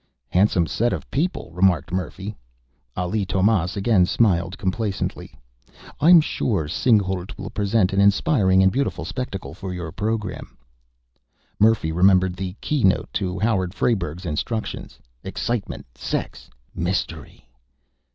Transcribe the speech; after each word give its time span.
"Handsome 0.29 0.65
set 0.65 0.93
of 0.93 1.11
people," 1.11 1.51
remarked 1.53 1.91
Murphy. 1.91 2.35
Ali 2.97 3.23
Tomás 3.23 3.77
again 3.77 4.07
smiled 4.07 4.57
complacently. 4.57 5.37
"I'm 5.99 6.21
sure 6.21 6.65
Singhalût 6.67 7.37
will 7.37 7.51
present 7.51 7.93
an 7.93 8.01
inspiring 8.01 8.63
and 8.63 8.71
beautiful 8.71 9.05
spectacle 9.05 9.53
for 9.53 9.75
your 9.75 9.91
program." 9.91 10.57
Murphy 11.59 11.91
remembered 11.91 12.35
the 12.35 12.55
keynote 12.61 13.13
to 13.13 13.37
Howard 13.37 13.75
Frayberg's 13.75 14.25
instructions: 14.25 14.97
"_Excitement! 15.23 15.83
Sex! 15.93 16.49
Mystery! 16.73 17.47